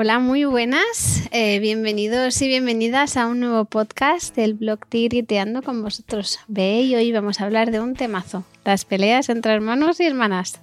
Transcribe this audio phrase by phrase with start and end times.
[0.00, 1.24] Hola, muy buenas.
[1.32, 6.38] Eh, bienvenidos y bienvenidas a un nuevo podcast del blog Tiriteando con vosotros.
[6.46, 10.60] Ve y hoy vamos a hablar de un temazo, las peleas entre hermanos y hermanas.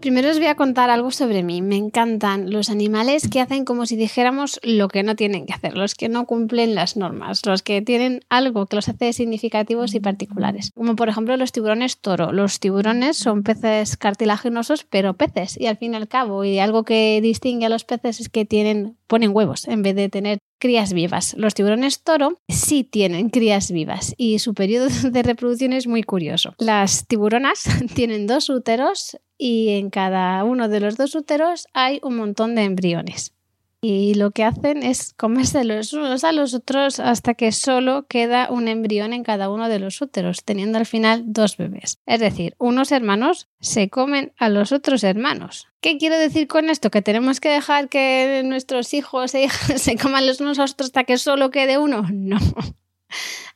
[0.00, 1.60] Primero os voy a contar algo sobre mí.
[1.60, 5.76] Me encantan los animales que hacen como si dijéramos lo que no tienen que hacer,
[5.76, 10.00] los que no cumplen las normas, los que tienen algo que los hace significativos y
[10.00, 10.72] particulares.
[10.74, 12.32] Como por ejemplo los tiburones toro.
[12.32, 15.60] Los tiburones son peces cartilaginosos, pero peces.
[15.60, 18.46] Y al fin y al cabo, y algo que distingue a los peces es que
[18.46, 21.34] tienen, ponen huevos en vez de tener crías vivas.
[21.36, 26.54] Los tiburones toro sí tienen crías vivas y su periodo de reproducción es muy curioso.
[26.58, 27.64] Las tiburonas
[27.94, 32.62] tienen dos úteros y en cada uno de los dos úteros hay un montón de
[32.62, 33.34] embriones.
[33.82, 38.50] Y lo que hacen es comerse los unos a los otros hasta que solo queda
[38.50, 41.98] un embrión en cada uno de los úteros, teniendo al final dos bebés.
[42.04, 45.68] Es decir, unos hermanos se comen a los otros hermanos.
[45.80, 46.90] ¿Qué quiero decir con esto?
[46.90, 50.72] ¿Que tenemos que dejar que nuestros hijos e hijas se coman los unos a los
[50.72, 52.04] otros hasta que solo quede uno?
[52.12, 52.38] No.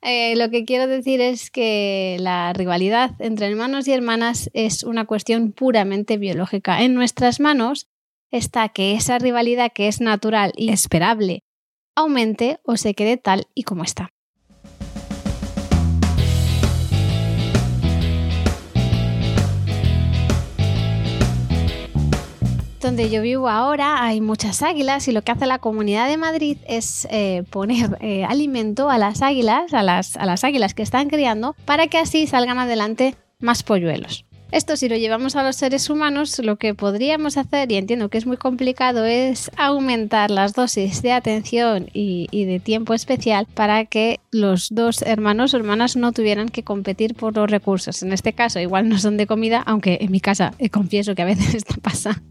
[0.03, 5.07] Eh, lo que quiero decir es que la rivalidad entre hermanos y hermanas es una
[5.07, 6.83] cuestión puramente biológica.
[6.83, 7.89] En nuestras manos
[8.37, 11.45] está que esa rivalidad que es natural y esperable
[11.97, 14.11] aumente o se quede tal y como está.
[22.81, 26.59] donde yo vivo ahora hay muchas águilas y lo que hace la comunidad de Madrid
[26.69, 31.09] es eh, poner eh, alimento a las águilas, a las, a las águilas que están
[31.09, 34.27] criando, para que así salgan adelante más polluelos.
[34.55, 38.19] Esto si lo llevamos a los seres humanos, lo que podríamos hacer, y entiendo que
[38.19, 44.21] es muy complicado, es aumentar las dosis de atención y, de tiempo especial para que
[44.31, 48.05] los dos hermanos o hermanas no tuvieran que competir por los recursos.
[48.05, 51.23] En este caso, igual no son de comida, aunque en mi casa eh, confieso que
[51.23, 52.23] a veces esto pasa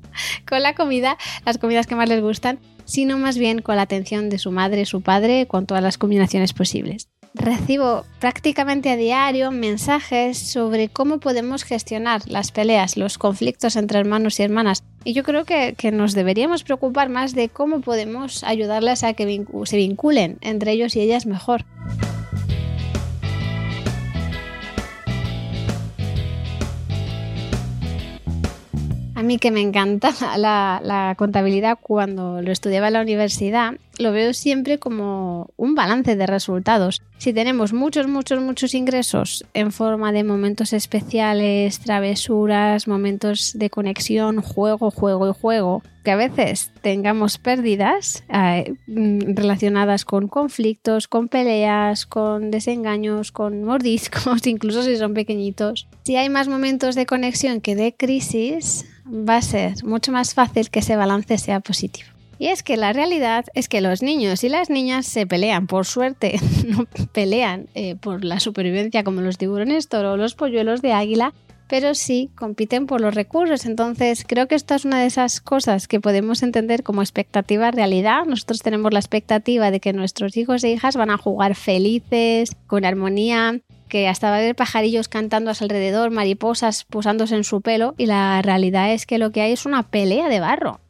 [0.47, 4.29] con la comida, las comidas que más les gustan, sino más bien con la atención
[4.29, 10.37] de su madre, su padre, con todas las combinaciones posibles recibo prácticamente a diario mensajes
[10.37, 14.83] sobre cómo podemos gestionar las peleas, los conflictos entre hermanos y hermanas.
[15.03, 19.77] Y yo creo que, nos deberíamos preocupar más de cómo podemos ayudarles a que se
[19.77, 21.65] vinculen entre ellos y ellas mejor.
[29.15, 34.33] A mí que me encanta la, contabilidad cuando lo estudiaba en la universidad, lo veo
[34.33, 37.01] siempre como un balance de resultados.
[37.17, 44.41] Si tenemos muchos, muchos, muchos ingresos en forma de momentos especiales, travesuras, momentos de conexión,
[44.41, 51.29] juego, juego y juego, que a veces tengamos pérdidas eh, mm, relacionadas con conflictos, con
[51.29, 55.87] peleas, con desengaños, con mordiscos, incluso si son pequeñitos.
[56.03, 60.69] Si hay más momentos de conexión que de crisis, va a ser mucho más fácil
[60.69, 62.12] que ese balance sea positivo.
[62.43, 65.85] Y es que la realidad es que los niños y las niñas se pelean, por
[65.85, 70.91] suerte, no pelean eh, por la supervivencia como los tiburones toro o los polluelos de
[70.91, 71.33] águila,
[71.69, 73.65] pero sí compiten por los recursos.
[73.65, 78.25] Entonces, creo que esto es una de esas cosas que podemos entender como expectativa realidad.
[78.25, 82.83] Nosotros tenemos la expectativa de que nuestros hijos e hijas van a jugar felices, con
[82.83, 87.61] armonía, que hasta va a haber pajarillos cantando a su alrededor, mariposas posándose en su
[87.61, 90.81] pelo, y la realidad es que lo que hay es una pelea de barro.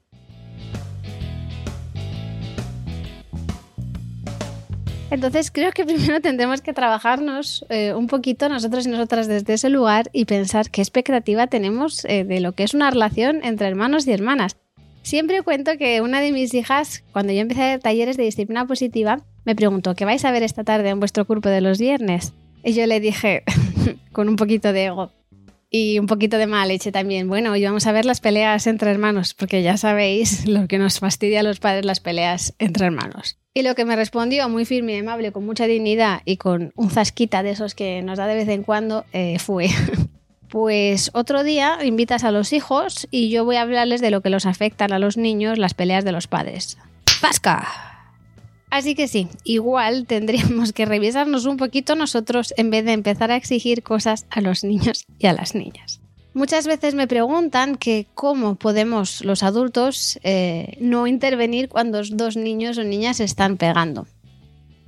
[5.13, 9.69] Entonces creo que primero tendremos que trabajarnos eh, un poquito nosotros y nosotras desde ese
[9.69, 14.07] lugar y pensar qué expectativa tenemos eh, de lo que es una relación entre hermanos
[14.07, 14.57] y hermanas.
[15.03, 19.55] Siempre cuento que una de mis hijas, cuando yo empecé talleres de disciplina positiva, me
[19.55, 22.33] preguntó, ¿qué vais a ver esta tarde en vuestro grupo de los viernes?
[22.63, 23.43] Y yo le dije,
[24.13, 25.11] con un poquito de ego
[25.69, 28.89] y un poquito de mala leche también, bueno, hoy vamos a ver las peleas entre
[28.89, 33.37] hermanos, porque ya sabéis lo que nos fastidia a los padres las peleas entre hermanos.
[33.55, 36.89] Y lo que me respondió muy firme y amable, con mucha dignidad y con un
[36.89, 39.69] zasquita de esos que nos da de vez en cuando, eh, fue,
[40.49, 44.31] pues otro día invitas a los hijos y yo voy a hablarles de lo que
[44.31, 46.77] los afectan a los niños las peleas de los padres.
[47.21, 47.93] ¡Pasca!
[48.71, 53.35] Así que sí, igual tendríamos que revisarnos un poquito nosotros en vez de empezar a
[53.35, 56.02] exigir cosas a los niños y a las niñas.
[56.33, 62.79] Muchas veces me preguntan que cómo podemos los adultos eh, no intervenir cuando dos niños
[62.79, 64.07] o niñas se están pegando.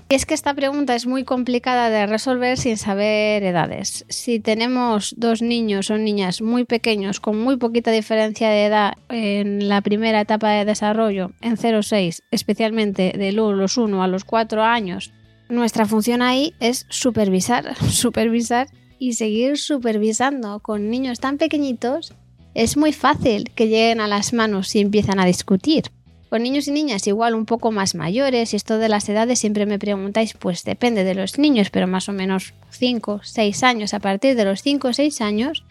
[0.08, 4.06] Es que esta pregunta es muy complicada de resolver sin saber edades.
[4.08, 9.68] Si tenemos dos niños o niñas muy pequeños con muy poquita diferencia de edad en
[9.68, 15.12] la primera etapa de desarrollo, en 0-6, especialmente de los 1 a los 4 años,
[15.50, 18.68] nuestra función ahí es supervisar, supervisar
[19.00, 22.14] y seguir supervisando con niños tan pequeñitos,
[22.54, 25.92] es muy fácil que lleguen a las manos y empiezan a discutir.
[26.30, 29.66] Con niños y niñas igual un poco más mayores, y esto de las edades siempre
[29.66, 34.00] me preguntáis, pues depende de los niños, pero más o menos 5, 6 años, a
[34.00, 35.64] partir de los 5 o 6 años,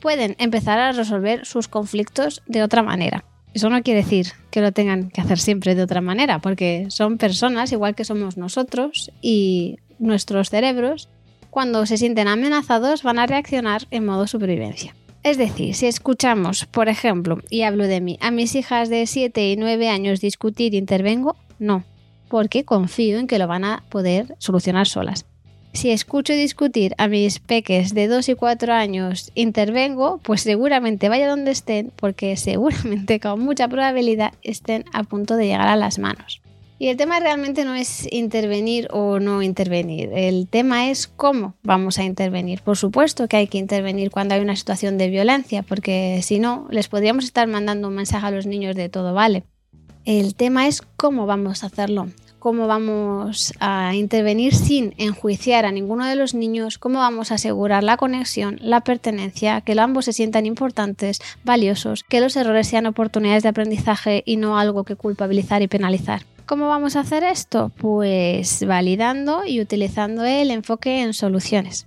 [0.00, 3.24] pueden empezar a resolver sus conflictos de otra manera.
[3.54, 7.18] Eso no quiere decir que lo tengan que hacer siempre de otra manera, porque son
[7.18, 11.08] personas igual que somos nosotros y nuestros cerebros,
[11.52, 14.96] cuando se sienten amenazados, van a reaccionar en modo supervivencia.
[15.22, 19.50] Es decir, si escuchamos, por ejemplo, y hablo de mí, a mis hijas de 7
[19.50, 21.36] y 9 años discutir, ¿intervengo?
[21.58, 21.84] No,
[22.28, 25.26] porque confío en que lo van a poder solucionar solas.
[25.74, 31.28] Si escucho discutir a mis peques de 2 y 4 años, intervengo, pues seguramente vaya
[31.28, 36.41] donde estén, porque seguramente con mucha probabilidad estén a punto de llegar a las manos.
[36.82, 41.96] Y el tema realmente no es intervenir o no intervenir, el tema es cómo vamos
[41.98, 42.60] a intervenir.
[42.62, 46.66] Por supuesto que hay que intervenir cuando hay una situación de violencia, porque si no,
[46.70, 49.44] les podríamos estar mandando un mensaje a los niños de todo vale.
[50.04, 52.08] El tema es cómo vamos a hacerlo,
[52.40, 57.84] cómo vamos a intervenir sin enjuiciar a ninguno de los niños, cómo vamos a asegurar
[57.84, 63.44] la conexión, la pertenencia, que ambos se sientan importantes, valiosos, que los errores sean oportunidades
[63.44, 66.22] de aprendizaje y no algo que culpabilizar y penalizar.
[66.46, 67.70] ¿Cómo vamos a hacer esto?
[67.76, 71.86] Pues validando y utilizando el enfoque en soluciones.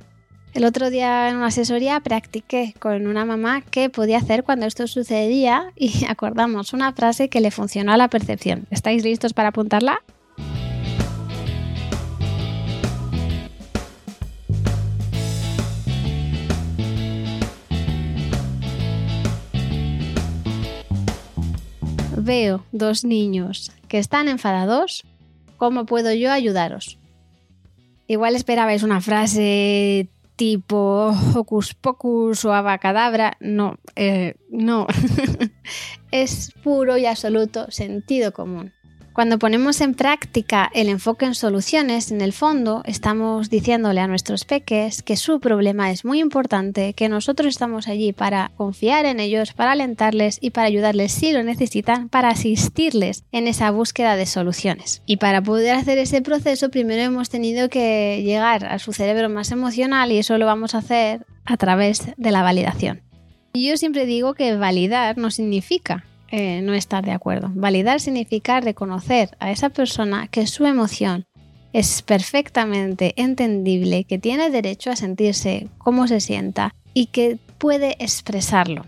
[0.53, 4.87] El otro día en una asesoría practiqué con una mamá qué podía hacer cuando esto
[4.87, 8.65] sucedía y acordamos una frase que le funcionó a la percepción.
[8.71, 10.01] ¿Estáis listos para apuntarla?
[22.25, 25.05] Veo dos niños que están enfadados,
[25.57, 26.97] ¿cómo puedo yo ayudaros?
[28.07, 33.37] Igual esperabais una frase tipo hocus pocus o abacadabra.
[33.39, 34.87] No, eh, no.
[36.11, 38.73] es puro y absoluto sentido común.
[39.15, 44.43] Cuando ponemos en práctica el enfoque en soluciones, en el fondo estamos diciéndole a nuestros
[44.43, 49.53] peques que su problema es muy importante, que nosotros estamos allí para confiar en ellos,
[49.53, 55.01] para alentarles y para ayudarles si lo necesitan, para asistirles en esa búsqueda de soluciones.
[55.05, 59.49] Y para poder hacer ese proceso, primero hemos tenido que llegar a su cerebro más
[59.51, 63.01] emocional y eso lo vamos a hacer a través de la validación.
[63.53, 66.03] Yo siempre digo que validar no significa
[66.37, 67.49] eh, no estar de acuerdo.
[67.55, 71.27] Validar significa reconocer a esa persona que su emoción
[71.71, 78.85] es perfectamente entendible, que tiene derecho a sentirse como se sienta y que puede expresarlo.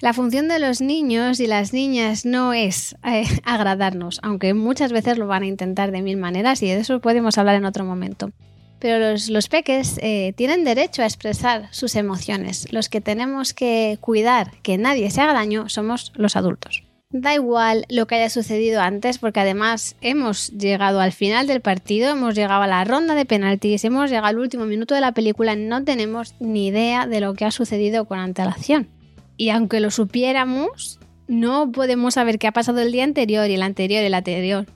[0.00, 5.16] La función de los niños y las niñas no es eh, agradarnos, aunque muchas veces
[5.16, 8.32] lo van a intentar de mil maneras y de eso podemos hablar en otro momento.
[8.80, 12.72] Pero los, peques eh, tienen derecho a expresar sus emociones.
[12.72, 16.82] Los que tenemos que cuidar que nadie se haga daño somos los adultos.
[17.12, 22.12] Da igual lo que haya sucedido antes, porque además hemos llegado al final del partido,
[22.12, 25.56] hemos llegado a la ronda de penaltis, hemos llegado al último minuto de la película,
[25.56, 28.88] no tenemos ni idea de lo que ha sucedido con antelación.
[29.36, 33.62] Y aunque lo supiéramos, no podemos saber qué ha pasado el día anterior y el
[33.62, 34.66] anterior y el anterior.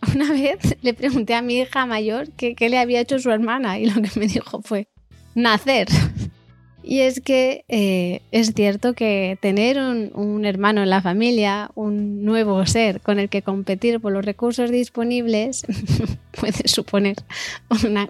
[0.14, 3.86] Una vez le pregunté a mi hija mayor qué, le había hecho su hermana y
[3.86, 4.88] lo que me dijo fue
[5.34, 5.88] nacer.
[6.80, 12.64] Y es que eh, es cierto que tener un, hermano en la familia, un nuevo
[12.64, 15.66] ser con el que competir por los recursos disponibles,
[16.40, 17.16] puede suponer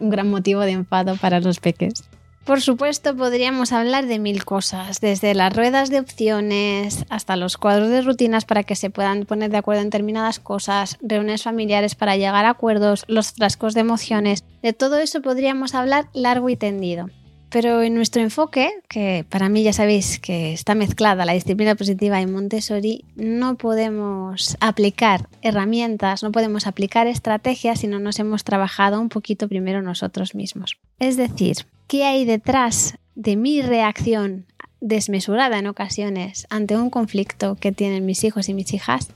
[0.00, 2.04] un gran motivo de enfado para los peques.
[2.48, 7.90] Por supuesto, podríamos hablar de mil cosas, desde las ruedas de opciones hasta los cuadros
[7.90, 12.16] de rutinas para que se puedan poner de acuerdo en determinadas cosas, reuniones familiares para
[12.16, 14.44] llegar a acuerdos, los frascos de emociones.
[14.62, 17.10] De todo eso podríamos hablar largo y tendido.
[17.50, 22.18] Pero en nuestro enfoque, que para mí ya sabéis que está mezclada la disciplina positiva
[22.22, 29.02] y Montessori, no podemos aplicar herramientas, no podemos aplicar estrategias si no nos hemos trabajado
[29.02, 30.78] un poquito primero nosotros mismos.
[30.98, 34.46] Es decir, qué hay detrás de mi reacción
[34.80, 39.08] desmesurada en ocasiones ante un conflicto que tienen mis hijos y mis hijas,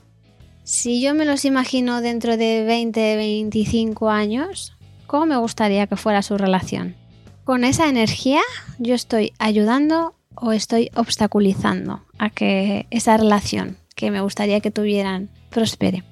[0.63, 4.75] si yo me los imagino dentro de 20, 25 años,
[5.07, 6.95] ¿cómo me gustaría que fuera su relación?
[7.43, 8.41] ¿Con esa energía
[8.79, 15.29] yo estoy ayudando o estoy obstaculizando a que esa relación que me gustaría que tuvieran
[15.49, 16.03] prospere?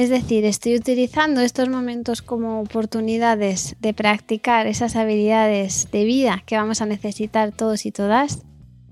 [0.00, 6.56] Es decir, estoy utilizando estos momentos como oportunidades de practicar esas habilidades de vida que
[6.56, 8.42] vamos a necesitar todos y todas.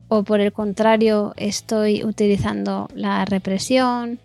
[0.08, 4.18] O por el contrario, estoy utilizando la represión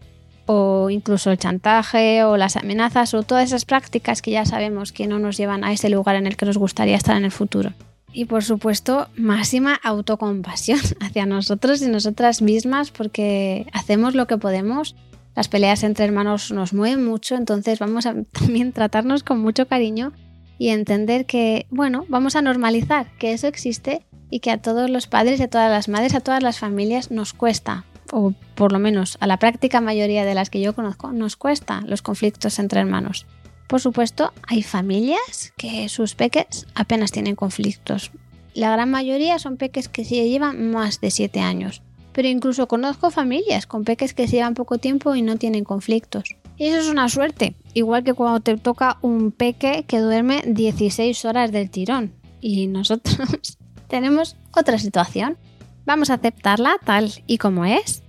[0.46, 5.08] o incluso el chantaje o las amenazas o todas esas prácticas que ya sabemos que
[5.08, 7.72] no nos llevan a ese lugar en el que nos gustaría estar en el futuro.
[8.12, 14.98] Y por supuesto, máxima autocompasión hacia nosotros y nosotras mismas porque hacemos lo que podemos.
[15.36, 20.14] Las peleas entre hermanos nos mueven mucho, entonces vamos a también tratarnos con mucho cariño
[20.58, 25.08] y entender que, bueno, vamos a normalizar que eso existe y que a todos los
[25.08, 28.80] padres y a todas las madres, a todas las familias nos cuesta, o por lo
[28.80, 32.80] menos a la práctica mayoría de las que yo conozco, nos cuesta los conflictos entre
[32.80, 33.26] hermanos.
[33.68, 38.12] Por supuesto, hay familias que sus peques apenas tienen conflictos.
[38.54, 41.82] La gran mayoría son peques que se llevan más de 7 años.
[42.14, 46.36] Pero incluso conozco familias con peques que llevan poco tiempo y no tienen conflictos.
[46.58, 51.26] Y eso es una suerte, igual que cuando te toca un peque que duerme 16
[51.26, 52.14] horas del tirón.
[52.40, 55.38] Y nosotros tenemos otra situación.
[55.86, 58.04] Vamos a aceptarla tal y como es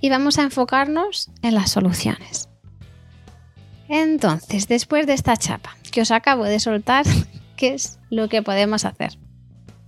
[0.00, 2.48] y vamos a enfocarnos en las soluciones.
[3.88, 7.06] Entonces, después de esta chapa que os acabo de soltar,
[7.56, 9.18] ¿qué es lo que podemos hacer?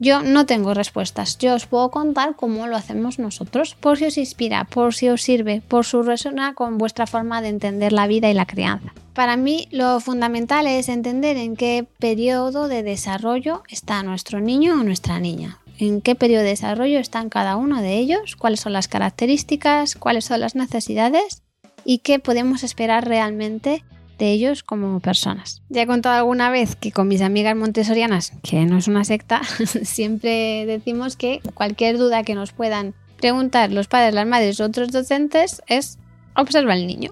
[0.03, 4.17] Yo no tengo respuestas, yo os puedo contar cómo lo hacemos nosotros, por si os
[4.17, 8.31] inspira, por si os sirve, por si resuena con vuestra forma de entender la vida
[8.31, 8.95] y la crianza.
[9.13, 14.85] Para mí lo fundamental es entender en qué periodo de desarrollo está nuestro niño o
[14.85, 18.89] nuestra niña, en qué periodo de desarrollo están cada uno de ellos, cuáles son las
[18.89, 21.43] características, cuáles son las necesidades
[21.85, 23.85] y qué podemos esperar realmente
[24.21, 25.63] de ellos como personas.
[25.71, 29.41] Ya he contado alguna vez que con mis amigas montessorianas, que no es una secta,
[29.83, 34.93] siempre decimos que cualquier duda que nos puedan preguntar los padres, las madres u otros
[34.93, 35.99] docentes es
[36.37, 37.11] observa al niño.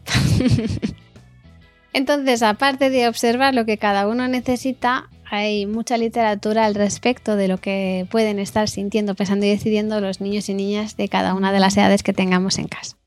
[1.95, 7.49] Entonces, aparte de observar lo que cada uno necesita, hay mucha literatura al respecto de
[7.49, 11.53] lo que pueden estar sintiendo, pensando y decidiendo los niños y niñas de cada una
[11.53, 12.98] de las edades que tengamos en casa.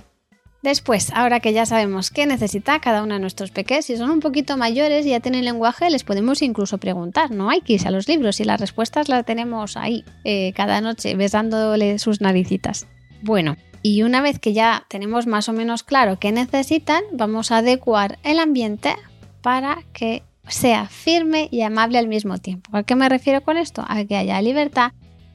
[0.62, 4.20] Después, ahora que ya sabemos qué necesita cada uno de nuestros peques, si son un
[4.20, 7.32] poquito mayores y ya tienen lenguaje, les podemos incluso preguntar.
[7.32, 10.80] No hay que irse a los libros y las respuestas las tenemos ahí eh, cada
[10.80, 12.86] noche, besándole sus naricitas.
[13.24, 17.58] Bueno, y una vez que ya tenemos más o menos claro qué necesitan, vamos a
[17.58, 18.96] adecuar el ambiente
[19.42, 22.70] para que sea firme y amable al mismo tiempo.
[22.78, 23.84] ¿A qué me refiero con esto?
[23.88, 24.92] A que haya libertad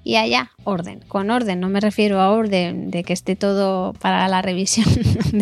[0.07, 1.01] y haya orden.
[1.09, 4.87] Con orden no me refiero a orden de que esté todo para la revisión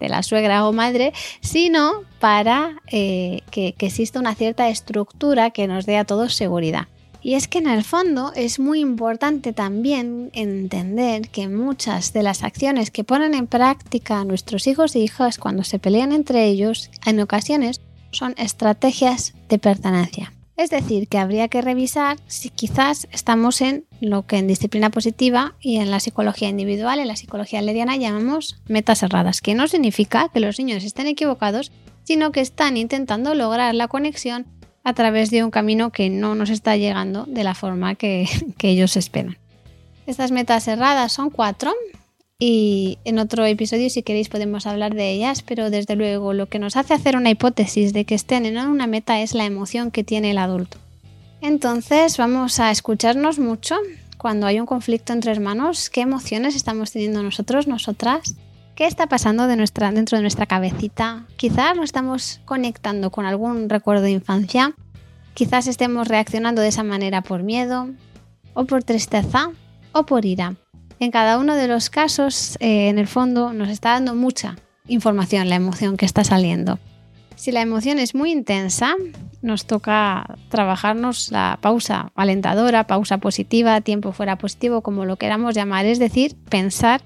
[0.00, 1.12] de, la suegra o madre,
[1.42, 6.88] sino para eh, que, que exista una cierta estructura que nos dé a todos seguridad.
[7.20, 12.44] Y es que en el fondo es muy importante también entender que muchas de las
[12.44, 17.20] acciones que ponen en práctica nuestros hijos e hijas cuando se pelean entre ellos, en
[17.20, 20.32] ocasiones son estrategias de pertenencia.
[20.58, 25.54] Es decir, que habría que revisar si quizás estamos en lo que en disciplina positiva
[25.60, 30.28] y en la psicología individual, en la psicología lediana llamamos metas erradas, que no significa
[30.32, 31.72] que los niños estén equivocados,
[32.04, 34.46] sino que están intentando lograr la conexión
[34.84, 38.28] a través de un camino que no nos está llegando de la forma que,
[38.58, 39.36] que ellos esperan.
[40.06, 41.74] Estas metas erradas son cuatro
[42.38, 46.58] y en otro episodio si queréis podemos hablar de ellas, pero desde luego lo que
[46.58, 50.04] nos hace hacer una hipótesis de que estén en una meta es la emoción que
[50.04, 50.78] tiene el adulto.
[51.40, 53.76] Entonces vamos a escucharnos mucho
[54.16, 58.34] cuando hay un conflicto entre hermanos, qué emociones estamos teniendo nosotros, nosotras,
[58.74, 61.26] qué está pasando dentro de nuestra cabecita.
[61.36, 64.74] Quizás nos estamos conectando con algún recuerdo de infancia,
[65.34, 67.88] quizás estemos reaccionando de esa manera por miedo,
[68.54, 69.52] o por tristeza,
[69.92, 70.56] o por ira.
[70.98, 74.56] En cada uno de los casos, eh, en el fondo, nos está dando mucha
[74.88, 76.80] información la emoción que está saliendo.
[77.38, 78.96] Si la emoción es muy intensa,
[79.42, 85.86] nos toca trabajarnos la pausa alentadora, pausa positiva, tiempo fuera positivo, como lo queramos llamar,
[85.86, 87.00] es decir, pensar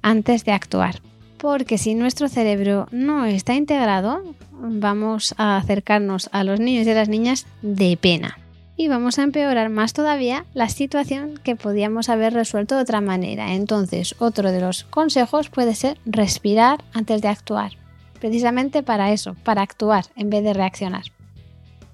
[0.00, 1.02] antes de actuar.
[1.36, 4.22] Porque si nuestro cerebro no está integrado,
[4.52, 8.38] vamos a acercarnos a los niños y a las niñas de pena
[8.76, 13.54] y vamos a empeorar más todavía la situación que podíamos haber resuelto de otra manera.
[13.54, 17.72] Entonces, otro de los consejos puede ser respirar antes de actuar,
[18.22, 21.02] precisamente para eso, para actuar en vez de reaccionar.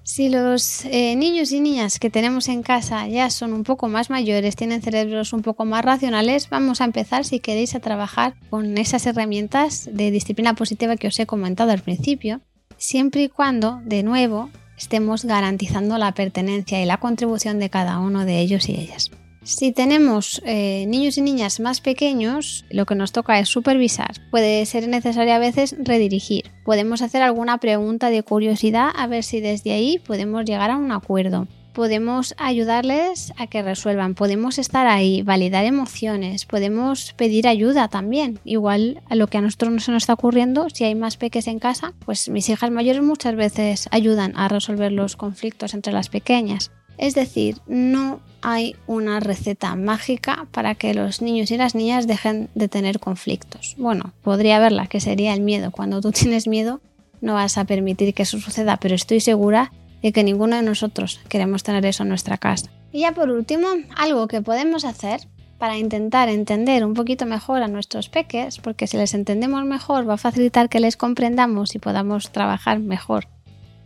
[0.03, 4.11] Si los eh, niños y niñas que tenemos en casa ya son un poco más
[4.11, 8.77] mayores, tienen cerebros un poco más racionales, vamos a empezar, si queréis, a trabajar con
[8.77, 12.41] esas herramientas de disciplina positiva que os he comentado al principio,
[12.77, 18.23] siempre y cuando, de nuevo, estemos garantizando la pertenencia y la contribución de cada uno
[18.23, 19.09] de ellos y ellas.
[19.43, 24.15] Si tenemos eh, niños y niñas más pequeños, lo que nos toca es supervisar.
[24.31, 26.51] Puede ser necesario a veces redirigir.
[26.65, 30.91] Podemos hacer alguna pregunta de curiosidad a ver si desde ahí podemos llegar a un
[30.91, 31.47] acuerdo
[31.79, 38.39] podemos ayudarles a que resuelvan, podemos estar ahí, validar emociones, podemos pedir ayuda también.
[38.43, 41.47] Igual a lo que a nosotros no se nos está ocurriendo, si hay más peques
[41.47, 46.09] en casa, pues mis hijas mayores muchas veces ayudan a resolver los conflictos entre las
[46.09, 46.69] pequeñas.
[46.99, 52.49] Es decir, no hay una receta mágica para que los niños y las niñas dejen
[52.55, 53.75] de tener conflictos.
[53.77, 55.71] Bueno, podría haberla, que sería el miedo.
[55.71, 56.81] Cuando tú tienes miedo,
[57.21, 59.71] no vas a permitir que eso suceda, pero estoy segura
[60.03, 62.69] de que ninguno de nosotros queremos tener eso en nuestra casa.
[62.91, 65.21] Y ya por último, algo que podemos hacer
[65.57, 70.15] para intentar entender un poquito mejor a nuestros peques, porque si les entendemos mejor va
[70.15, 73.27] a facilitar que les comprendamos y podamos trabajar mejor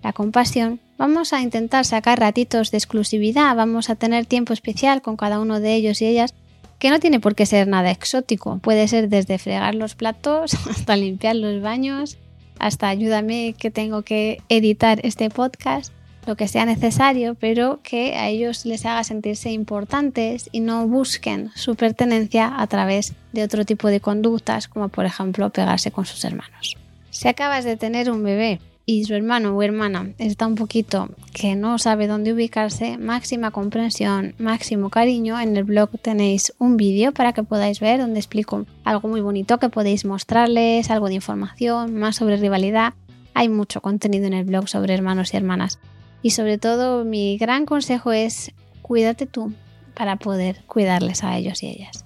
[0.01, 5.17] la compasión, vamos a intentar sacar ratitos de exclusividad, vamos a tener tiempo especial con
[5.17, 6.33] cada uno de ellos y ellas,
[6.79, 10.95] que no tiene por qué ser nada exótico, puede ser desde fregar los platos hasta
[10.95, 12.17] limpiar los baños,
[12.59, 15.93] hasta ayúdame que tengo que editar este podcast
[16.25, 21.51] lo que sea necesario, pero que a ellos les haga sentirse importantes y no busquen
[21.55, 26.23] su pertenencia a través de otro tipo de conductas, como por ejemplo pegarse con sus
[26.23, 26.77] hermanos.
[27.09, 31.55] Si acabas de tener un bebé y su hermano o hermana está un poquito que
[31.55, 37.33] no sabe dónde ubicarse, máxima comprensión, máximo cariño, en el blog tenéis un vídeo para
[37.33, 42.17] que podáis ver donde explico algo muy bonito que podéis mostrarles, algo de información, más
[42.17, 42.93] sobre rivalidad.
[43.33, 45.79] Hay mucho contenido en el blog sobre hermanos y hermanas.
[46.21, 49.53] Y sobre todo mi gran consejo es cuídate tú
[49.93, 52.02] para poder cuidarles a ellos y ellas.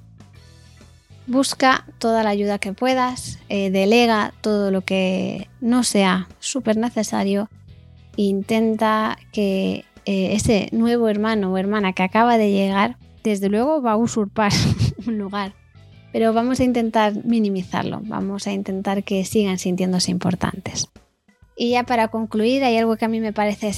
[1.27, 7.49] Busca toda la ayuda que puedas, eh, delega todo lo que no sea súper necesario,
[8.15, 13.91] intenta que eh, ese nuevo hermano o hermana que acaba de llegar, desde luego va
[13.91, 14.53] a usurpar
[15.05, 15.53] un lugar,
[16.13, 20.87] pero vamos a intentar minimizarlo, vamos a intentar que sigan sintiéndose importantes.
[21.57, 23.71] Y ya para concluir, hay algo que a mí me parece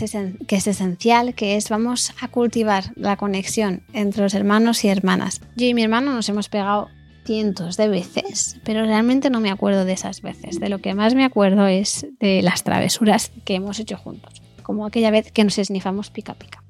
[0.48, 5.42] que es esencial, que es vamos a cultivar la conexión entre los hermanos y hermanas.
[5.56, 6.90] Yo y mi hermano nos hemos pegado
[7.30, 10.60] cientos de veces, pero realmente no me acuerdo de esas veces.
[10.60, 14.84] De lo que más me acuerdo es de las travesuras que hemos hecho juntos, como
[14.84, 16.64] aquella vez que nos esnifamos pica pica.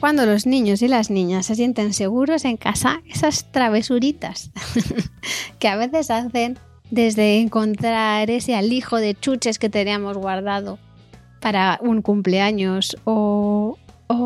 [0.00, 4.50] cuando los niños y las niñas se sienten seguros en casa, esas travesuritas
[5.60, 6.58] que a veces hacen
[6.90, 10.80] desde encontrar ese alijo de chuches que teníamos guardado
[11.40, 13.78] para un cumpleaños o,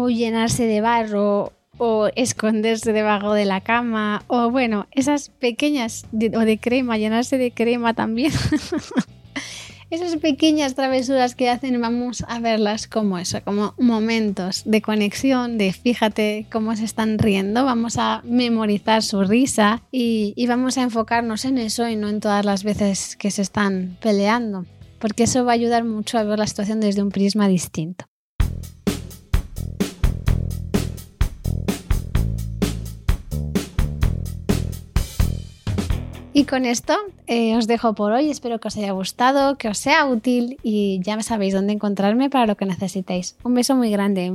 [0.08, 6.58] llenarse de barro o esconderse debajo de la cama o bueno, esas pequeñas o de
[6.58, 8.32] crema, llenarse de crema también.
[9.90, 15.72] esas pequeñas travesuras que hacen, vamos a verlas como eso, como momentos de conexión, de
[15.72, 21.58] fíjate cómo se están riendo, vamos a memorizar su risa y vamos a enfocarnos en
[21.58, 24.66] eso y no en todas las veces que se están peleando,
[24.98, 28.06] porque eso va a ayudar mucho a ver la situación desde un prisma distinto.
[36.36, 36.92] Y con esto
[37.26, 38.28] eh, os dejo por hoy.
[38.28, 42.44] Espero que os haya gustado, que os sea útil y ya sabéis dónde encontrarme para
[42.44, 43.36] lo que necesitéis.
[43.42, 44.30] Un beso muy grande.